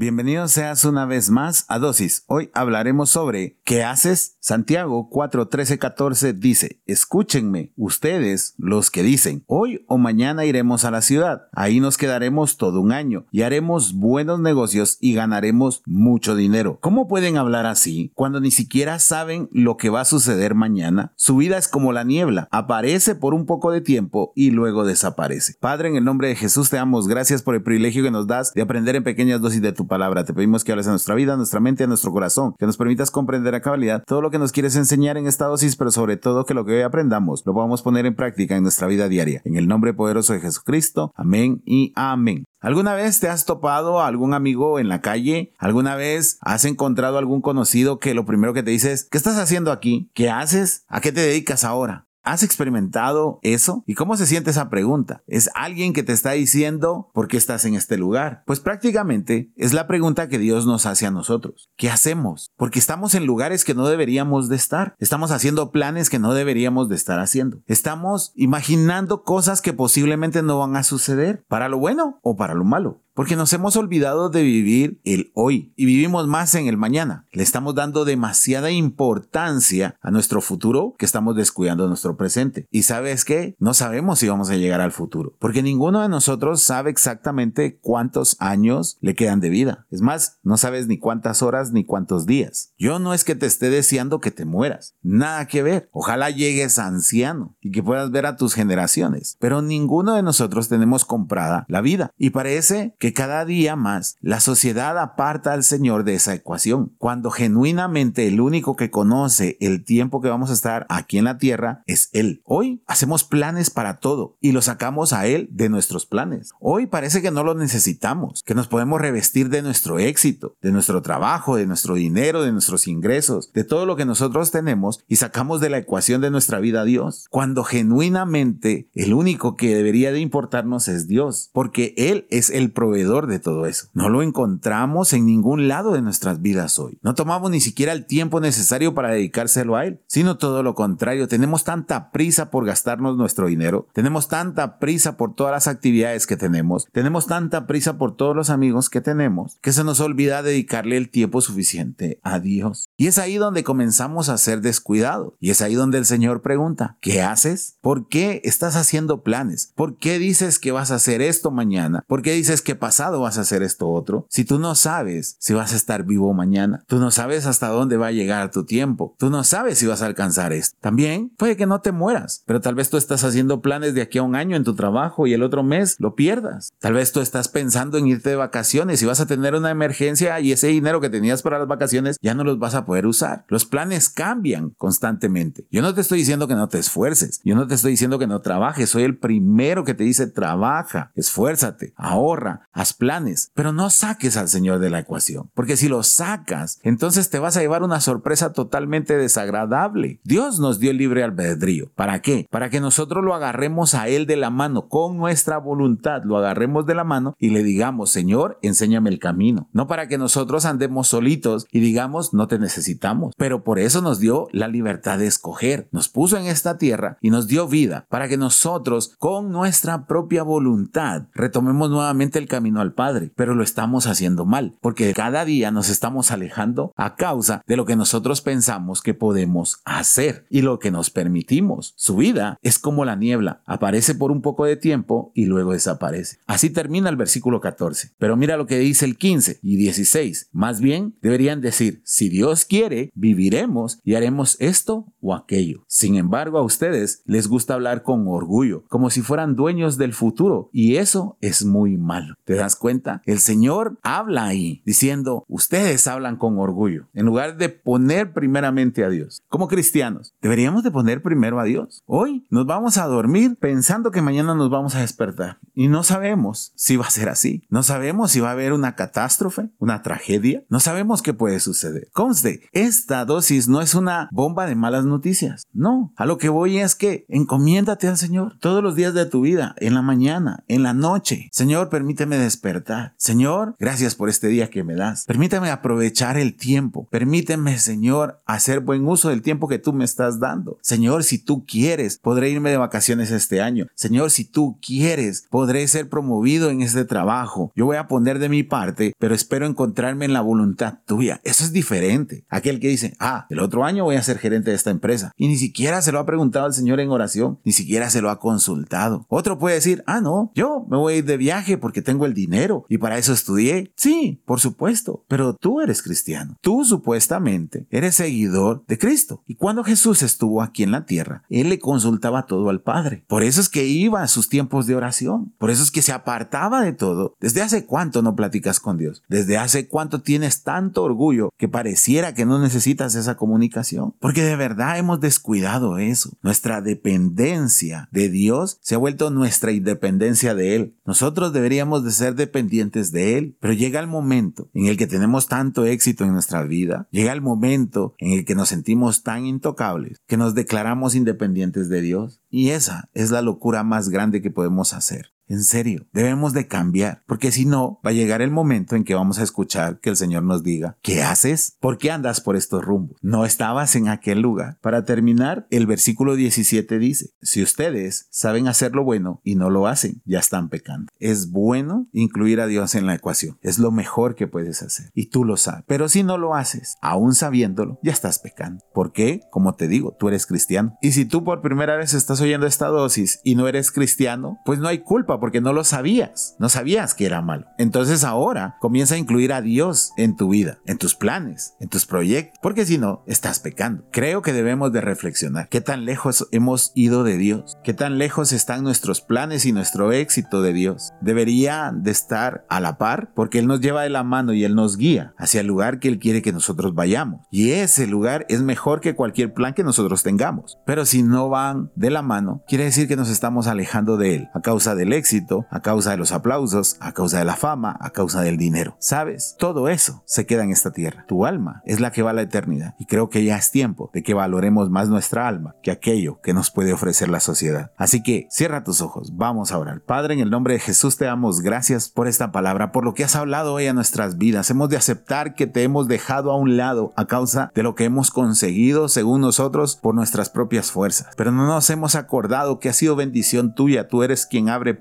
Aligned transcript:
Bienvenidos 0.00 0.52
seas 0.52 0.84
una 0.84 1.06
vez 1.06 1.28
más 1.28 1.64
a 1.66 1.80
Dosis. 1.80 2.22
Hoy 2.28 2.50
hablaremos 2.54 3.10
sobre 3.10 3.58
¿qué 3.64 3.82
haces? 3.82 4.36
Santiago 4.38 5.08
4, 5.10 5.48
13, 5.48 5.80
14 5.80 6.32
dice, 6.34 6.80
escúchenme, 6.86 7.72
ustedes, 7.76 8.54
los 8.58 8.92
que 8.92 9.02
dicen, 9.02 9.42
hoy 9.48 9.84
o 9.88 9.98
mañana 9.98 10.44
iremos 10.44 10.84
a 10.84 10.92
la 10.92 11.02
ciudad, 11.02 11.48
ahí 11.52 11.80
nos 11.80 11.98
quedaremos 11.98 12.58
todo 12.58 12.80
un 12.80 12.92
año 12.92 13.26
y 13.32 13.42
haremos 13.42 13.92
buenos 13.92 14.38
negocios 14.38 14.98
y 15.00 15.14
ganaremos 15.14 15.82
mucho 15.84 16.36
dinero. 16.36 16.78
¿Cómo 16.80 17.08
pueden 17.08 17.36
hablar 17.36 17.66
así 17.66 18.12
cuando 18.14 18.38
ni 18.38 18.52
siquiera 18.52 19.00
saben 19.00 19.48
lo 19.52 19.76
que 19.76 19.90
va 19.90 20.02
a 20.02 20.04
suceder 20.04 20.54
mañana? 20.54 21.12
Su 21.16 21.38
vida 21.38 21.58
es 21.58 21.66
como 21.66 21.92
la 21.92 22.04
niebla, 22.04 22.46
aparece 22.52 23.16
por 23.16 23.34
un 23.34 23.46
poco 23.46 23.72
de 23.72 23.80
tiempo 23.80 24.32
y 24.36 24.52
luego 24.52 24.84
desaparece. 24.86 25.56
Padre, 25.58 25.88
en 25.88 25.96
el 25.96 26.04
nombre 26.04 26.28
de 26.28 26.36
Jesús 26.36 26.70
te 26.70 26.76
damos 26.76 27.08
gracias 27.08 27.42
por 27.42 27.56
el 27.56 27.64
privilegio 27.64 28.04
que 28.04 28.12
nos 28.12 28.28
das 28.28 28.54
de 28.54 28.62
aprender 28.62 28.94
en 28.94 29.02
pequeñas 29.02 29.40
dosis 29.40 29.60
de 29.60 29.72
tu 29.72 29.87
palabra. 29.88 30.24
Te 30.24 30.34
pedimos 30.34 30.62
que 30.62 30.72
hables 30.72 30.86
a 30.86 30.90
nuestra 30.90 31.14
vida, 31.14 31.34
a 31.34 31.36
nuestra 31.36 31.60
mente, 31.60 31.84
a 31.84 31.86
nuestro 31.88 32.12
corazón, 32.12 32.54
que 32.58 32.66
nos 32.66 32.76
permitas 32.76 33.10
comprender 33.10 33.54
a 33.54 33.60
cabalidad 33.60 34.04
todo 34.06 34.20
lo 34.20 34.30
que 34.30 34.38
nos 34.38 34.52
quieres 34.52 34.76
enseñar 34.76 35.16
en 35.16 35.26
esta 35.26 35.46
dosis, 35.46 35.74
pero 35.76 35.90
sobre 35.90 36.16
todo 36.16 36.44
que 36.44 36.54
lo 36.54 36.64
que 36.64 36.76
hoy 36.76 36.82
aprendamos 36.82 37.42
lo 37.44 37.54
podamos 37.54 37.82
poner 37.82 38.06
en 38.06 38.14
práctica 38.14 38.56
en 38.56 38.62
nuestra 38.62 38.86
vida 38.86 39.08
diaria. 39.08 39.42
En 39.44 39.56
el 39.56 39.66
nombre 39.66 39.94
poderoso 39.94 40.32
de 40.32 40.40
Jesucristo. 40.40 41.10
Amén 41.16 41.62
y 41.64 41.92
amén. 41.96 42.44
¿Alguna 42.60 42.94
vez 42.94 43.20
te 43.20 43.28
has 43.28 43.44
topado 43.44 44.00
a 44.00 44.08
algún 44.08 44.34
amigo 44.34 44.78
en 44.78 44.88
la 44.88 45.00
calle? 45.00 45.52
¿Alguna 45.58 45.94
vez 45.94 46.38
has 46.40 46.64
encontrado 46.64 47.16
algún 47.16 47.40
conocido 47.40 47.98
que 47.98 48.14
lo 48.14 48.24
primero 48.24 48.52
que 48.52 48.64
te 48.64 48.72
dice 48.72 48.92
es, 48.92 49.08
¿qué 49.08 49.16
estás 49.16 49.38
haciendo 49.38 49.70
aquí? 49.70 50.10
¿Qué 50.12 50.28
haces? 50.28 50.84
¿A 50.88 51.00
qué 51.00 51.12
te 51.12 51.20
dedicas 51.20 51.62
ahora? 51.62 52.07
¿Has 52.28 52.42
experimentado 52.42 53.38
eso? 53.40 53.84
¿Y 53.86 53.94
cómo 53.94 54.14
se 54.18 54.26
siente 54.26 54.50
esa 54.50 54.68
pregunta? 54.68 55.22
¿Es 55.26 55.48
alguien 55.54 55.94
que 55.94 56.02
te 56.02 56.12
está 56.12 56.32
diciendo 56.32 57.08
por 57.14 57.26
qué 57.26 57.38
estás 57.38 57.64
en 57.64 57.74
este 57.74 57.96
lugar? 57.96 58.42
Pues 58.44 58.60
prácticamente 58.60 59.50
es 59.56 59.72
la 59.72 59.86
pregunta 59.86 60.28
que 60.28 60.38
Dios 60.38 60.66
nos 60.66 60.84
hace 60.84 61.06
a 61.06 61.10
nosotros. 61.10 61.70
¿Qué 61.78 61.88
hacemos? 61.88 62.52
Porque 62.58 62.80
estamos 62.80 63.14
en 63.14 63.24
lugares 63.24 63.64
que 63.64 63.72
no 63.72 63.88
deberíamos 63.88 64.50
de 64.50 64.56
estar. 64.56 64.94
Estamos 64.98 65.30
haciendo 65.30 65.70
planes 65.70 66.10
que 66.10 66.18
no 66.18 66.34
deberíamos 66.34 66.90
de 66.90 66.96
estar 66.96 67.18
haciendo. 67.18 67.62
Estamos 67.66 68.32
imaginando 68.34 69.22
cosas 69.22 69.62
que 69.62 69.72
posiblemente 69.72 70.42
no 70.42 70.58
van 70.58 70.76
a 70.76 70.82
suceder, 70.82 71.46
para 71.48 71.70
lo 71.70 71.78
bueno 71.78 72.20
o 72.22 72.36
para 72.36 72.52
lo 72.52 72.64
malo 72.64 73.00
porque 73.18 73.34
nos 73.34 73.52
hemos 73.52 73.74
olvidado 73.74 74.30
de 74.30 74.44
vivir 74.44 75.00
el 75.02 75.32
hoy 75.34 75.72
y 75.74 75.86
vivimos 75.86 76.28
más 76.28 76.54
en 76.54 76.68
el 76.68 76.76
mañana. 76.76 77.26
Le 77.32 77.42
estamos 77.42 77.74
dando 77.74 78.04
demasiada 78.04 78.70
importancia 78.70 79.96
a 80.00 80.12
nuestro 80.12 80.40
futuro 80.40 80.94
que 80.96 81.04
estamos 81.04 81.34
descuidando 81.34 81.88
nuestro 81.88 82.16
presente. 82.16 82.68
Y 82.70 82.84
sabes 82.84 83.24
qué? 83.24 83.56
No 83.58 83.74
sabemos 83.74 84.20
si 84.20 84.28
vamos 84.28 84.50
a 84.50 84.56
llegar 84.56 84.80
al 84.80 84.92
futuro, 84.92 85.34
porque 85.40 85.64
ninguno 85.64 86.00
de 86.00 86.08
nosotros 86.08 86.62
sabe 86.62 86.90
exactamente 86.90 87.80
cuántos 87.80 88.36
años 88.38 88.98
le 89.00 89.16
quedan 89.16 89.40
de 89.40 89.48
vida. 89.48 89.88
Es 89.90 90.00
más, 90.00 90.38
no 90.44 90.56
sabes 90.56 90.86
ni 90.86 90.96
cuántas 90.96 91.42
horas 91.42 91.72
ni 91.72 91.84
cuántos 91.84 92.24
días. 92.24 92.72
Yo 92.78 93.00
no 93.00 93.14
es 93.14 93.24
que 93.24 93.34
te 93.34 93.46
esté 93.46 93.68
deseando 93.68 94.20
que 94.20 94.30
te 94.30 94.44
mueras, 94.44 94.94
nada 95.02 95.48
que 95.48 95.64
ver. 95.64 95.88
Ojalá 95.90 96.30
llegues 96.30 96.78
anciano 96.78 97.56
y 97.60 97.72
que 97.72 97.82
puedas 97.82 98.12
ver 98.12 98.26
a 98.26 98.36
tus 98.36 98.54
generaciones, 98.54 99.36
pero 99.40 99.60
ninguno 99.60 100.14
de 100.14 100.22
nosotros 100.22 100.68
tenemos 100.68 101.04
comprada 101.04 101.66
la 101.66 101.80
vida 101.80 102.12
y 102.16 102.30
parece 102.30 102.94
que 103.00 103.07
cada 103.12 103.44
día 103.44 103.76
más 103.76 104.16
la 104.20 104.40
sociedad 104.40 104.98
aparta 104.98 105.52
al 105.52 105.64
Señor 105.64 106.04
de 106.04 106.14
esa 106.14 106.34
ecuación, 106.34 106.92
cuando 106.98 107.30
genuinamente 107.30 108.26
el 108.26 108.40
único 108.40 108.76
que 108.76 108.90
conoce 108.90 109.56
el 109.60 109.84
tiempo 109.84 110.20
que 110.20 110.28
vamos 110.28 110.50
a 110.50 110.54
estar 110.54 110.86
aquí 110.88 111.18
en 111.18 111.24
la 111.24 111.38
tierra 111.38 111.82
es 111.86 112.10
Él. 112.12 112.42
Hoy 112.44 112.82
hacemos 112.86 113.24
planes 113.24 113.70
para 113.70 113.98
todo 113.98 114.36
y 114.40 114.52
lo 114.52 114.62
sacamos 114.62 115.12
a 115.12 115.26
Él 115.26 115.48
de 115.52 115.68
nuestros 115.68 116.06
planes. 116.06 116.50
Hoy 116.60 116.86
parece 116.86 117.22
que 117.22 117.30
no 117.30 117.44
lo 117.44 117.54
necesitamos, 117.54 118.42
que 118.42 118.54
nos 118.54 118.68
podemos 118.68 119.00
revestir 119.00 119.48
de 119.48 119.62
nuestro 119.62 119.98
éxito, 119.98 120.56
de 120.60 120.72
nuestro 120.72 121.02
trabajo, 121.02 121.56
de 121.56 121.66
nuestro 121.66 121.94
dinero, 121.94 122.42
de 122.42 122.52
nuestros 122.52 122.88
ingresos, 122.88 123.52
de 123.52 123.64
todo 123.64 123.86
lo 123.86 123.96
que 123.96 124.04
nosotros 124.04 124.50
tenemos 124.50 125.04
y 125.08 125.16
sacamos 125.16 125.60
de 125.60 125.70
la 125.70 125.78
ecuación 125.78 126.20
de 126.20 126.30
nuestra 126.30 126.58
vida 126.60 126.82
a 126.82 126.84
Dios, 126.84 127.26
cuando 127.30 127.64
genuinamente 127.64 128.88
el 128.94 129.14
único 129.14 129.56
que 129.56 129.74
debería 129.74 130.12
de 130.12 130.20
importarnos 130.20 130.88
es 130.88 131.08
Dios, 131.08 131.50
porque 131.52 131.94
Él 131.96 132.26
es 132.30 132.50
el 132.50 132.72
proveedor 132.72 132.97
de 132.98 133.38
todo 133.38 133.66
eso. 133.66 133.86
No 133.94 134.08
lo 134.08 134.22
encontramos 134.22 135.12
en 135.12 135.26
ningún 135.26 135.68
lado 135.68 135.92
de 135.92 136.02
nuestras 136.02 136.42
vidas 136.42 136.78
hoy. 136.78 136.98
No 137.02 137.14
tomamos 137.14 137.50
ni 137.50 137.60
siquiera 137.60 137.92
el 137.92 138.06
tiempo 138.06 138.40
necesario 138.40 138.94
para 138.94 139.10
dedicárselo 139.10 139.76
a 139.76 139.86
Él, 139.86 140.00
sino 140.06 140.36
todo 140.36 140.62
lo 140.62 140.74
contrario. 140.74 141.28
Tenemos 141.28 141.64
tanta 141.64 142.10
prisa 142.10 142.50
por 142.50 142.64
gastarnos 142.64 143.16
nuestro 143.16 143.46
dinero, 143.46 143.86
tenemos 143.92 144.28
tanta 144.28 144.78
prisa 144.78 145.16
por 145.16 145.34
todas 145.34 145.52
las 145.52 145.68
actividades 145.68 146.26
que 146.26 146.36
tenemos, 146.36 146.86
tenemos 146.92 147.26
tanta 147.26 147.66
prisa 147.66 147.98
por 147.98 148.16
todos 148.16 148.34
los 148.34 148.50
amigos 148.50 148.90
que 148.90 149.00
tenemos, 149.00 149.58
que 149.60 149.72
se 149.72 149.84
nos 149.84 150.00
olvida 150.00 150.42
dedicarle 150.42 150.96
el 150.96 151.10
tiempo 151.10 151.40
suficiente 151.40 152.20
a 152.22 152.40
Dios. 152.40 152.88
Y 152.96 153.06
es 153.06 153.18
ahí 153.18 153.36
donde 153.36 153.64
comenzamos 153.64 154.28
a 154.28 154.38
ser 154.38 154.60
descuidados. 154.60 155.34
Y 155.40 155.50
es 155.50 155.62
ahí 155.62 155.74
donde 155.74 155.98
el 155.98 156.06
Señor 156.06 156.42
pregunta, 156.42 156.96
¿qué 157.00 157.22
haces? 157.22 157.76
¿Por 157.80 158.08
qué 158.08 158.40
estás 158.44 158.76
haciendo 158.76 159.22
planes? 159.22 159.72
¿Por 159.74 159.96
qué 159.96 160.18
dices 160.18 160.58
que 160.58 160.72
vas 160.72 160.90
a 160.90 160.96
hacer 160.96 161.22
esto 161.22 161.50
mañana? 161.50 162.04
¿Por 162.06 162.22
qué 162.22 162.32
dices 162.32 162.62
que 162.62 162.74
pasado 162.78 163.20
vas 163.20 163.38
a 163.38 163.42
hacer 163.42 163.62
esto 163.62 163.88
otro, 163.88 164.26
si 164.28 164.44
tú 164.44 164.58
no 164.58 164.74
sabes 164.74 165.36
si 165.38 165.54
vas 165.54 165.72
a 165.72 165.76
estar 165.76 166.04
vivo 166.04 166.32
mañana, 166.34 166.84
tú 166.86 166.98
no 166.98 167.10
sabes 167.10 167.46
hasta 167.46 167.68
dónde 167.68 167.96
va 167.96 168.08
a 168.08 168.12
llegar 168.12 168.50
tu 168.50 168.64
tiempo, 168.64 169.14
tú 169.18 169.30
no 169.30 169.44
sabes 169.44 169.78
si 169.78 169.86
vas 169.86 170.02
a 170.02 170.06
alcanzar 170.06 170.52
esto. 170.52 170.76
También 170.80 171.30
puede 171.36 171.56
que 171.56 171.66
no 171.66 171.80
te 171.80 171.92
mueras, 171.92 172.42
pero 172.46 172.60
tal 172.60 172.74
vez 172.74 172.90
tú 172.90 172.96
estás 172.96 173.24
haciendo 173.24 173.60
planes 173.60 173.94
de 173.94 174.02
aquí 174.02 174.18
a 174.18 174.22
un 174.22 174.34
año 174.34 174.56
en 174.56 174.64
tu 174.64 174.74
trabajo 174.74 175.26
y 175.26 175.34
el 175.34 175.42
otro 175.42 175.62
mes 175.62 175.96
lo 175.98 176.14
pierdas. 176.14 176.70
Tal 176.78 176.94
vez 176.94 177.12
tú 177.12 177.20
estás 177.20 177.48
pensando 177.48 177.98
en 177.98 178.06
irte 178.06 178.30
de 178.30 178.36
vacaciones 178.36 179.02
y 179.02 179.06
vas 179.06 179.20
a 179.20 179.26
tener 179.26 179.54
una 179.54 179.70
emergencia 179.70 180.38
y 180.40 180.52
ese 180.52 180.68
dinero 180.68 181.00
que 181.00 181.10
tenías 181.10 181.42
para 181.42 181.58
las 181.58 181.68
vacaciones 181.68 182.16
ya 182.22 182.34
no 182.34 182.44
los 182.44 182.58
vas 182.58 182.74
a 182.74 182.84
poder 182.84 183.06
usar. 183.06 183.44
Los 183.48 183.64
planes 183.64 184.08
cambian 184.08 184.70
constantemente. 184.70 185.66
Yo 185.70 185.82
no 185.82 185.94
te 185.94 186.00
estoy 186.00 186.18
diciendo 186.18 186.48
que 186.48 186.54
no 186.54 186.68
te 186.68 186.78
esfuerces, 186.78 187.40
yo 187.44 187.54
no 187.54 187.66
te 187.66 187.74
estoy 187.74 187.92
diciendo 187.92 188.18
que 188.18 188.26
no 188.26 188.40
trabajes, 188.40 188.90
soy 188.90 189.02
el 189.02 189.18
primero 189.18 189.84
que 189.84 189.94
te 189.94 190.04
dice 190.04 190.26
trabaja, 190.26 191.12
esfuérzate, 191.14 191.92
ahorra, 191.96 192.67
haz 192.72 192.92
planes, 192.92 193.50
pero 193.54 193.72
no 193.72 193.90
saques 193.90 194.36
al 194.36 194.48
Señor 194.48 194.78
de 194.78 194.90
la 194.90 195.00
ecuación, 195.00 195.50
porque 195.54 195.76
si 195.76 195.88
lo 195.88 196.02
sacas, 196.02 196.78
entonces 196.82 197.30
te 197.30 197.38
vas 197.38 197.56
a 197.56 197.60
llevar 197.60 197.82
una 197.82 198.00
sorpresa 198.00 198.52
totalmente 198.52 199.16
desagradable. 199.16 200.20
Dios 200.24 200.60
nos 200.60 200.78
dio 200.78 200.92
libre 200.92 201.24
albedrío. 201.24 201.90
¿Para 201.94 202.20
qué? 202.20 202.46
Para 202.50 202.70
que 202.70 202.80
nosotros 202.80 203.24
lo 203.24 203.34
agarremos 203.34 203.94
a 203.94 204.08
Él 204.08 204.26
de 204.26 204.36
la 204.36 204.50
mano, 204.50 204.88
con 204.88 205.16
nuestra 205.16 205.58
voluntad, 205.58 206.22
lo 206.24 206.36
agarremos 206.36 206.86
de 206.86 206.94
la 206.94 207.04
mano 207.04 207.34
y 207.38 207.50
le 207.50 207.62
digamos, 207.62 208.10
Señor, 208.10 208.58
enséñame 208.62 209.10
el 209.10 209.18
camino. 209.18 209.68
No 209.72 209.86
para 209.86 210.08
que 210.08 210.18
nosotros 210.18 210.64
andemos 210.64 211.08
solitos 211.08 211.66
y 211.72 211.80
digamos, 211.80 212.34
no 212.34 212.46
te 212.46 212.58
necesitamos, 212.58 213.34
pero 213.36 213.64
por 213.64 213.78
eso 213.78 214.02
nos 214.02 214.20
dio 214.20 214.48
la 214.52 214.68
libertad 214.68 215.18
de 215.18 215.26
escoger. 215.26 215.88
Nos 215.92 216.08
puso 216.08 216.36
en 216.36 216.46
esta 216.46 216.78
tierra 216.78 217.18
y 217.20 217.30
nos 217.30 217.46
dio 217.46 217.66
vida 217.66 218.06
para 218.08 218.28
que 218.28 218.36
nosotros, 218.36 219.14
con 219.18 219.50
nuestra 219.50 220.06
propia 220.06 220.42
voluntad, 220.42 221.28
retomemos 221.34 221.90
nuevamente 221.90 222.38
el 222.38 222.46
camino 222.46 222.57
al 222.58 222.92
Padre, 222.92 223.30
pero 223.36 223.54
lo 223.54 223.62
estamos 223.62 224.06
haciendo 224.08 224.44
mal, 224.44 224.74
porque 224.80 225.14
cada 225.14 225.44
día 225.44 225.70
nos 225.70 225.88
estamos 225.88 226.32
alejando 226.32 226.92
a 226.96 227.14
causa 227.14 227.62
de 227.66 227.76
lo 227.76 227.86
que 227.86 227.94
nosotros 227.94 228.40
pensamos 228.40 229.00
que 229.00 229.14
podemos 229.14 229.80
hacer 229.84 230.44
y 230.50 230.62
lo 230.62 230.80
que 230.80 230.90
nos 230.90 231.10
permitimos. 231.10 231.94
Su 231.96 232.16
vida 232.16 232.58
es 232.62 232.80
como 232.80 233.04
la 233.04 233.14
niebla, 233.14 233.62
aparece 233.64 234.16
por 234.16 234.32
un 234.32 234.42
poco 234.42 234.64
de 234.64 234.76
tiempo 234.76 235.30
y 235.34 235.46
luego 235.46 235.72
desaparece. 235.72 236.38
Así 236.46 236.68
termina 236.70 237.08
el 237.08 237.16
versículo 237.16 237.60
14. 237.60 238.10
Pero 238.18 238.36
mira 238.36 238.56
lo 238.56 238.66
que 238.66 238.78
dice 238.78 239.04
el 239.04 239.16
15 239.16 239.60
y 239.62 239.76
16. 239.76 240.48
Más 240.52 240.80
bien 240.80 241.14
deberían 241.22 241.60
decir, 241.60 242.02
si 242.04 242.28
Dios 242.28 242.64
quiere, 242.64 243.12
viviremos 243.14 244.00
y 244.04 244.16
haremos 244.16 244.56
esto 244.58 245.06
o 245.20 245.34
aquello. 245.34 245.84
Sin 245.86 246.16
embargo, 246.16 246.58
a 246.58 246.62
ustedes 246.62 247.22
les 247.24 247.46
gusta 247.46 247.74
hablar 247.74 248.02
con 248.02 248.26
orgullo, 248.26 248.84
como 248.88 249.10
si 249.10 249.22
fueran 249.22 249.54
dueños 249.54 249.96
del 249.96 250.12
futuro, 250.12 250.70
y 250.72 250.96
eso 250.96 251.36
es 251.40 251.64
muy 251.64 251.96
malo 251.96 252.34
das 252.54 252.76
cuenta? 252.76 253.22
El 253.24 253.38
Señor 253.38 253.98
habla 254.02 254.44
ahí 254.44 254.82
diciendo, 254.84 255.44
ustedes 255.48 256.06
hablan 256.06 256.36
con 256.36 256.58
orgullo, 256.58 257.08
en 257.14 257.26
lugar 257.26 257.56
de 257.56 257.68
poner 257.68 258.32
primeramente 258.32 259.04
a 259.04 259.08
Dios. 259.08 259.42
Como 259.48 259.68
cristianos, 259.68 260.34
deberíamos 260.40 260.82
de 260.82 260.90
poner 260.90 261.22
primero 261.22 261.60
a 261.60 261.64
Dios. 261.64 262.02
Hoy 262.06 262.46
nos 262.50 262.66
vamos 262.66 262.98
a 262.98 263.06
dormir 263.06 263.56
pensando 263.60 264.10
que 264.10 264.22
mañana 264.22 264.54
nos 264.54 264.70
vamos 264.70 264.94
a 264.94 265.00
despertar 265.00 265.58
y 265.74 265.88
no 265.88 266.02
sabemos 266.02 266.72
si 266.74 266.96
va 266.96 267.06
a 267.06 267.10
ser 267.10 267.28
así. 267.28 267.64
No 267.68 267.82
sabemos 267.82 268.30
si 268.30 268.40
va 268.40 268.48
a 268.48 268.52
haber 268.52 268.72
una 268.72 268.94
catástrofe, 268.94 269.70
una 269.78 270.02
tragedia. 270.02 270.64
No 270.68 270.80
sabemos 270.80 271.22
qué 271.22 271.34
puede 271.34 271.60
suceder. 271.60 272.08
Conste, 272.12 272.62
esta 272.72 273.24
dosis 273.24 273.68
no 273.68 273.80
es 273.80 273.94
una 273.94 274.28
bomba 274.32 274.66
de 274.66 274.74
malas 274.74 275.04
noticias. 275.04 275.66
No, 275.72 276.12
a 276.16 276.26
lo 276.26 276.38
que 276.38 276.48
voy 276.48 276.78
es 276.78 276.94
que 276.94 277.26
encomiéndate 277.28 278.08
al 278.08 278.16
Señor 278.16 278.58
todos 278.58 278.82
los 278.82 278.96
días 278.96 279.14
de 279.14 279.26
tu 279.26 279.42
vida, 279.42 279.74
en 279.78 279.94
la 279.94 280.02
mañana, 280.02 280.64
en 280.68 280.82
la 280.82 280.94
noche. 280.94 281.48
Señor, 281.52 281.88
permíteme 281.88 282.37
despertar. 282.38 283.14
Señor, 283.16 283.74
gracias 283.78 284.14
por 284.14 284.28
este 284.28 284.48
día 284.48 284.70
que 284.70 284.84
me 284.84 284.94
das. 284.94 285.24
Permítame 285.24 285.70
aprovechar 285.70 286.38
el 286.38 286.56
tiempo. 286.56 287.06
Permíteme, 287.10 287.78
Señor, 287.78 288.40
hacer 288.46 288.80
buen 288.80 289.06
uso 289.06 289.30
del 289.30 289.42
tiempo 289.42 289.68
que 289.68 289.78
tú 289.78 289.92
me 289.92 290.04
estás 290.04 290.40
dando. 290.40 290.78
Señor, 290.82 291.24
si 291.24 291.38
tú 291.38 291.64
quieres, 291.66 292.18
podré 292.18 292.50
irme 292.50 292.70
de 292.70 292.76
vacaciones 292.76 293.30
este 293.30 293.60
año. 293.60 293.86
Señor, 293.94 294.30
si 294.30 294.44
tú 294.44 294.78
quieres, 294.80 295.46
podré 295.50 295.86
ser 295.88 296.08
promovido 296.08 296.70
en 296.70 296.82
este 296.82 297.04
trabajo. 297.04 297.72
Yo 297.74 297.86
voy 297.86 297.96
a 297.96 298.08
poner 298.08 298.38
de 298.38 298.48
mi 298.48 298.62
parte, 298.62 299.14
pero 299.18 299.34
espero 299.34 299.66
encontrarme 299.66 300.24
en 300.24 300.32
la 300.32 300.40
voluntad 300.40 300.98
tuya. 301.06 301.40
Eso 301.44 301.64
es 301.64 301.72
diferente. 301.72 302.44
Aquel 302.48 302.80
que 302.80 302.88
dice, 302.88 303.14
ah, 303.18 303.46
el 303.50 303.60
otro 303.60 303.84
año 303.84 304.04
voy 304.04 304.16
a 304.16 304.22
ser 304.22 304.38
gerente 304.38 304.70
de 304.70 304.76
esta 304.76 304.90
empresa. 304.90 305.32
Y 305.36 305.48
ni 305.48 305.56
siquiera 305.56 306.02
se 306.02 306.12
lo 306.12 306.18
ha 306.18 306.26
preguntado 306.26 306.66
al 306.66 306.74
Señor 306.74 307.00
en 307.00 307.10
oración, 307.10 307.58
ni 307.64 307.72
siquiera 307.72 308.10
se 308.10 308.22
lo 308.22 308.30
ha 308.30 308.38
consultado. 308.38 309.26
Otro 309.28 309.58
puede 309.58 309.76
decir, 309.76 310.02
ah, 310.06 310.20
no, 310.20 310.52
yo 310.54 310.86
me 310.88 310.96
voy 310.96 311.14
a 311.14 311.16
ir 311.18 311.24
de 311.24 311.36
viaje 311.36 311.78
porque 311.78 312.02
tengo 312.02 312.26
dinero 312.34 312.84
y 312.88 312.98
para 312.98 313.18
eso 313.18 313.32
estudié. 313.32 313.92
Sí, 313.96 314.42
por 314.44 314.60
supuesto, 314.60 315.24
pero 315.28 315.54
tú 315.54 315.80
eres 315.80 316.02
cristiano. 316.02 316.56
Tú 316.60 316.84
supuestamente 316.84 317.86
eres 317.90 318.16
seguidor 318.16 318.84
de 318.86 318.98
Cristo. 318.98 319.42
Y 319.46 319.54
cuando 319.54 319.84
Jesús 319.84 320.22
estuvo 320.22 320.62
aquí 320.62 320.82
en 320.82 320.90
la 320.90 321.06
tierra, 321.06 321.42
Él 321.48 321.68
le 321.68 321.78
consultaba 321.78 322.46
todo 322.46 322.70
al 322.70 322.80
Padre. 322.80 323.24
Por 323.28 323.42
eso 323.42 323.60
es 323.60 323.68
que 323.68 323.86
iba 323.86 324.22
a 324.22 324.28
sus 324.28 324.48
tiempos 324.48 324.86
de 324.86 324.94
oración. 324.94 325.54
Por 325.58 325.70
eso 325.70 325.82
es 325.82 325.90
que 325.90 326.02
se 326.02 326.12
apartaba 326.12 326.82
de 326.82 326.92
todo. 326.92 327.34
¿Desde 327.40 327.62
hace 327.62 327.86
cuánto 327.86 328.22
no 328.22 328.36
platicas 328.36 328.80
con 328.80 328.98
Dios? 328.98 329.22
¿Desde 329.28 329.58
hace 329.58 329.88
cuánto 329.88 330.22
tienes 330.22 330.62
tanto 330.62 331.02
orgullo 331.02 331.50
que 331.56 331.68
pareciera 331.68 332.34
que 332.34 332.46
no 332.46 332.58
necesitas 332.58 333.14
esa 333.14 333.36
comunicación? 333.36 334.14
Porque 334.20 334.42
de 334.42 334.56
verdad 334.56 334.98
hemos 334.98 335.20
descuidado 335.20 335.98
eso. 335.98 336.30
Nuestra 336.42 336.80
dependencia 336.80 338.08
de 338.12 338.28
Dios 338.28 338.78
se 338.80 338.94
ha 338.94 338.98
vuelto 338.98 339.30
nuestra 339.30 339.72
independencia 339.72 340.54
de 340.54 340.76
Él. 340.76 340.94
Nosotros 341.04 341.52
deberíamos 341.52 342.04
de 342.04 342.10
ser 342.18 342.34
dependientes 342.34 343.12
de 343.12 343.38
Él, 343.38 343.56
pero 343.60 343.72
llega 343.72 344.00
el 344.00 344.06
momento 344.06 344.70
en 344.74 344.86
el 344.86 344.96
que 344.96 345.06
tenemos 345.06 345.46
tanto 345.46 345.86
éxito 345.86 346.24
en 346.24 346.32
nuestra 346.32 346.62
vida, 346.64 347.08
llega 347.10 347.32
el 347.32 347.40
momento 347.40 348.14
en 348.18 348.32
el 348.32 348.44
que 348.44 348.54
nos 348.54 348.68
sentimos 348.68 349.22
tan 349.22 349.46
intocables 349.46 350.18
que 350.26 350.36
nos 350.36 350.54
declaramos 350.54 351.14
independientes 351.14 351.88
de 351.88 352.00
Dios. 352.00 352.40
Y 352.50 352.70
esa 352.70 353.10
es 353.14 353.30
la 353.30 353.42
locura 353.42 353.84
más 353.84 354.08
grande 354.08 354.42
que 354.42 354.50
podemos 354.50 354.92
hacer. 354.92 355.32
En 355.48 355.64
serio, 355.64 356.06
debemos 356.12 356.52
de 356.52 356.68
cambiar, 356.68 357.22
porque 357.26 357.50
si 357.50 357.64
no, 357.64 358.00
va 358.04 358.10
a 358.10 358.14
llegar 358.14 358.42
el 358.42 358.50
momento 358.50 358.96
en 358.96 359.04
que 359.04 359.14
vamos 359.14 359.38
a 359.38 359.42
escuchar 359.42 359.98
que 359.98 360.10
el 360.10 360.16
Señor 360.16 360.42
nos 360.42 360.62
diga, 360.62 360.98
¿qué 361.02 361.22
haces? 361.22 361.76
¿Por 361.80 361.96
qué 361.96 362.10
andas 362.10 362.42
por 362.42 362.54
estos 362.54 362.84
rumbos? 362.84 363.16
No 363.22 363.46
estabas 363.46 363.96
en 363.96 364.08
aquel 364.08 364.40
lugar. 364.40 364.78
Para 364.82 365.04
terminar, 365.04 365.66
el 365.70 365.86
versículo 365.86 366.34
17 366.34 366.98
dice, 366.98 367.30
si 367.40 367.62
ustedes 367.62 368.28
saben 368.30 368.68
hacer 368.68 368.94
lo 368.94 369.04
bueno 369.04 369.40
y 369.42 369.54
no 369.54 369.70
lo 369.70 369.86
hacen, 369.86 370.20
ya 370.26 370.38
están 370.38 370.68
pecando. 370.68 371.10
Es 371.18 371.50
bueno 371.50 372.08
incluir 372.12 372.60
a 372.60 372.66
Dios 372.66 372.94
en 372.94 373.06
la 373.06 373.14
ecuación. 373.14 373.58
Es 373.62 373.78
lo 373.78 373.90
mejor 373.90 374.34
que 374.34 374.48
puedes 374.48 374.82
hacer. 374.82 375.10
Y 375.14 375.30
tú 375.30 375.44
lo 375.46 375.56
sabes. 375.56 375.84
Pero 375.86 376.10
si 376.10 376.22
no 376.22 376.36
lo 376.36 376.54
haces, 376.54 376.96
aún 377.00 377.34
sabiéndolo, 377.34 377.98
ya 378.02 378.12
estás 378.12 378.38
pecando. 378.38 378.84
¿Por 378.92 379.12
qué? 379.12 379.40
Como 379.50 379.74
te 379.74 379.88
digo, 379.88 380.14
tú 380.18 380.28
eres 380.28 380.46
cristiano. 380.46 380.98
Y 381.00 381.12
si 381.12 381.24
tú 381.24 381.42
por 381.42 381.62
primera 381.62 381.96
vez 381.96 382.12
estás 382.12 382.40
oyendo 382.42 382.66
esta 382.66 382.88
dosis 382.88 383.40
y 383.44 383.54
no 383.54 383.66
eres 383.66 383.90
cristiano, 383.90 384.58
pues 384.66 384.78
no 384.78 384.88
hay 384.88 384.98
culpa 384.98 385.37
porque 385.40 385.60
no 385.60 385.72
lo 385.72 385.84
sabías, 385.84 386.56
no 386.58 386.68
sabías 386.68 387.14
que 387.14 387.26
era 387.26 387.42
malo. 387.42 387.66
Entonces 387.78 388.24
ahora 388.24 388.76
comienza 388.80 389.14
a 389.14 389.18
incluir 389.18 389.52
a 389.52 389.62
Dios 389.62 390.12
en 390.16 390.36
tu 390.36 390.48
vida, 390.50 390.78
en 390.86 390.98
tus 390.98 391.14
planes, 391.14 391.74
en 391.80 391.88
tus 391.88 392.06
proyectos, 392.06 392.58
porque 392.62 392.84
si 392.84 392.98
no, 392.98 393.22
estás 393.26 393.60
pecando. 393.60 394.04
Creo 394.10 394.42
que 394.42 394.52
debemos 394.52 394.92
de 394.92 395.00
reflexionar 395.00 395.68
qué 395.68 395.80
tan 395.80 396.04
lejos 396.04 396.48
hemos 396.52 396.92
ido 396.94 397.24
de 397.24 397.36
Dios, 397.36 397.78
qué 397.84 397.94
tan 397.94 398.18
lejos 398.18 398.52
están 398.52 398.82
nuestros 398.82 399.20
planes 399.20 399.64
y 399.66 399.72
nuestro 399.72 400.12
éxito 400.12 400.62
de 400.62 400.72
Dios. 400.72 401.12
Debería 401.20 401.92
de 401.94 402.10
estar 402.10 402.64
a 402.68 402.80
la 402.80 402.98
par 402.98 403.32
porque 403.34 403.58
Él 403.58 403.66
nos 403.66 403.80
lleva 403.80 404.02
de 404.02 404.10
la 404.10 404.24
mano 404.24 404.52
y 404.52 404.64
Él 404.64 404.74
nos 404.74 404.96
guía 404.96 405.34
hacia 405.38 405.60
el 405.60 405.66
lugar 405.66 406.00
que 406.00 406.08
Él 406.08 406.18
quiere 406.18 406.42
que 406.42 406.52
nosotros 406.52 406.94
vayamos. 406.94 407.42
Y 407.50 407.70
ese 407.70 408.06
lugar 408.06 408.46
es 408.48 408.62
mejor 408.62 409.00
que 409.00 409.14
cualquier 409.14 409.52
plan 409.52 409.74
que 409.74 409.84
nosotros 409.84 410.22
tengamos. 410.22 410.78
Pero 410.84 411.04
si 411.06 411.22
no 411.22 411.48
van 411.48 411.90
de 411.94 412.10
la 412.10 412.22
mano, 412.22 412.62
quiere 412.66 412.84
decir 412.84 413.08
que 413.08 413.16
nos 413.16 413.28
estamos 413.28 413.66
alejando 413.66 414.16
de 414.16 414.34
Él 414.34 414.48
a 414.54 414.60
causa 414.60 414.94
del 414.94 415.12
éxito 415.12 415.27
a 415.70 415.80
causa 415.80 416.12
de 416.12 416.16
los 416.16 416.32
aplausos, 416.32 416.96
a 417.00 417.12
causa 417.12 417.38
de 417.38 417.44
la 417.44 417.56
fama, 417.56 417.96
a 418.00 418.10
causa 418.10 418.42
del 418.42 418.56
dinero. 418.56 418.96
¿Sabes? 418.98 419.56
Todo 419.58 419.88
eso 419.88 420.22
se 420.24 420.46
queda 420.46 420.64
en 420.64 420.70
esta 420.70 420.92
tierra. 420.92 421.24
Tu 421.28 421.44
alma 421.44 421.82
es 421.84 422.00
la 422.00 422.10
que 422.12 422.22
va 422.22 422.30
a 422.30 422.34
la 422.34 422.42
eternidad 422.42 422.94
y 422.98 423.06
creo 423.06 423.28
que 423.28 423.44
ya 423.44 423.56
es 423.56 423.70
tiempo 423.70 424.10
de 424.12 424.22
que 424.22 424.34
valoremos 424.34 424.90
más 424.90 425.08
nuestra 425.08 425.46
alma 425.46 425.74
que 425.82 425.90
aquello 425.90 426.40
que 426.42 426.54
nos 426.54 426.70
puede 426.70 426.92
ofrecer 426.92 427.28
la 427.28 427.40
sociedad. 427.40 427.92
Así 427.96 428.22
que 428.22 428.46
cierra 428.50 428.84
tus 428.84 429.00
ojos, 429.00 429.36
vamos 429.36 429.72
a 429.72 429.78
orar. 429.78 430.00
Padre, 430.00 430.34
en 430.34 430.40
el 430.40 430.50
nombre 430.50 430.74
de 430.74 430.80
Jesús 430.80 431.16
te 431.16 431.24
damos 431.24 431.60
gracias 431.60 432.08
por 432.08 432.28
esta 432.28 432.52
palabra, 432.52 432.92
por 432.92 433.04
lo 433.04 433.14
que 433.14 433.24
has 433.24 433.36
hablado 433.36 433.74
hoy 433.74 433.86
a 433.86 433.92
nuestras 433.92 434.38
vidas. 434.38 434.70
Hemos 434.70 434.88
de 434.88 434.96
aceptar 434.96 435.54
que 435.54 435.66
te 435.66 435.82
hemos 435.82 436.08
dejado 436.08 436.50
a 436.50 436.56
un 436.56 436.76
lado 436.76 437.12
a 437.16 437.26
causa 437.26 437.70
de 437.74 437.82
lo 437.82 437.94
que 437.94 438.04
hemos 438.04 438.30
conseguido 438.30 439.08
según 439.08 439.40
nosotros 439.40 439.96
por 439.96 440.14
nuestras 440.14 440.50
propias 440.50 440.90
fuerzas. 440.90 441.28
Pero 441.36 441.52
no 441.52 441.66
nos 441.66 441.90
hemos 441.90 442.14
acordado 442.14 442.78
que 442.78 442.88
ha 442.88 442.92
sido 442.92 443.16
bendición 443.16 443.74
tuya, 443.74 444.08
tú 444.08 444.22
eres 444.22 444.46
quien 444.46 444.68
abre 444.68 444.94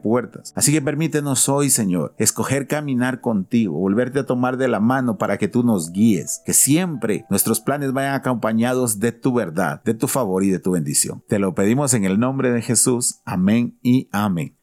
Así 0.56 0.72
que 0.72 0.82
permítenos 0.82 1.48
hoy, 1.50 1.70
Señor, 1.70 2.16
escoger 2.18 2.68
caminar 2.68 3.22
contigo, 3.22 3.78
volverte 3.78 4.20
a 4.20 4.26
tomar 4.26 4.58
de 4.58 4.68
la 4.68 4.80
mano 4.80 5.18
para 5.18 5.38
que 5.38 5.48
tú 5.48 5.64
nos 5.64 5.92
guíes, 5.92 6.42
que 6.46 6.54
siempre 6.54 7.26
nuestros 7.30 7.60
planes 7.60 7.94
vayan 7.94 8.16
acompañados 8.16 9.00
de 9.00 9.12
tu 9.12 9.34
verdad, 9.34 9.84
de 9.84 9.94
tu 9.94 10.08
favor 10.08 10.44
y 10.44 10.50
de 10.50 10.60
tu 10.60 10.72
bendición. 10.72 11.24
Te 11.28 11.40
lo 11.40 11.54
pedimos 11.54 11.94
en 11.94 12.06
el 12.06 12.20
nombre 12.20 12.52
de 12.52 12.62
Jesús. 12.62 13.22
Amén 13.26 13.78
y 13.82 14.10
amén. 14.12 14.56